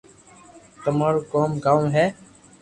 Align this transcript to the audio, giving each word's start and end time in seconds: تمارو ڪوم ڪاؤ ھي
تمارو 0.83 1.19
ڪوم 1.31 1.51
ڪاؤ 1.65 1.81
ھي 1.95 2.05